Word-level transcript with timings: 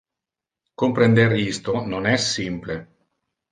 Comprender 0.83 1.29
isto 1.51 1.73
non 1.91 2.03
es 2.15 2.21
simple. 2.37 2.75